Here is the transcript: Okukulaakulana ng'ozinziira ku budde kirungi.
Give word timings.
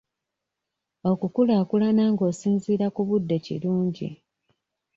Okukulaakulana 1.11 2.03
ng'ozinziira 2.11 2.87
ku 2.95 3.01
budde 3.07 3.37
kirungi. 3.45 4.09